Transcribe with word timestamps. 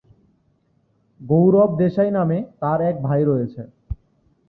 গৌরব 1.21 1.71
দেশাই 1.77 2.11
নামে 2.11 2.37
তার 2.59 2.79
এক 2.89 2.95
ভাই 3.03 3.21
রয়েছে। 3.23 3.61